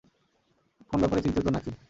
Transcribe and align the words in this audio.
কোন 0.89 0.99
ব্যাপারে 0.99 1.21
চিন্তিত 1.21 1.47
না 1.47 1.59
কী? 1.59 1.71